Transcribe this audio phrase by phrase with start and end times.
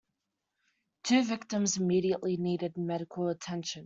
[1.03, 3.79] Two victims immediately need medical attention.